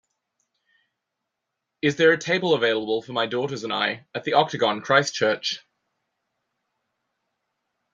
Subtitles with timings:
[1.83, 5.59] is there a table available for my daughters and I at The Octagon, Christchurch